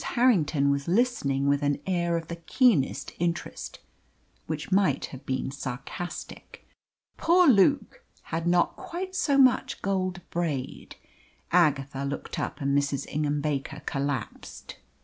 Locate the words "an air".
1.61-2.17